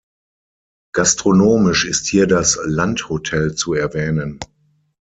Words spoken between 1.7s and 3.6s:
ist hier das Landhotel